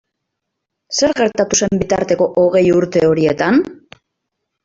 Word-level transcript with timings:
Zer 0.99 1.13
gertatu 1.19 1.59
zen 1.65 1.81
bitarteko 1.83 2.27
hogei 2.43 2.65
urte 2.79 3.03
horietan? 3.09 3.63